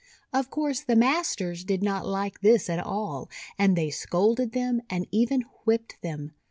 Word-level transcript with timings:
Of 0.33 0.49
course 0.49 0.79
the 0.79 0.95
masters 0.95 1.63
did 1.63 1.83
not 1.83 2.07
like 2.07 2.41
this 2.41 2.71
at 2.71 2.79
all, 2.79 3.29
and 3.59 3.75
they 3.77 3.91
scolded 3.91 4.51
them, 4.53 4.81
and 4.89 5.05
even 5.11 5.41
whipped 5.63 6.01
them. 6.01 6.33